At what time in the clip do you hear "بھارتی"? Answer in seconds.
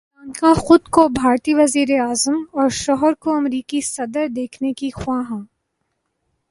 1.11-1.53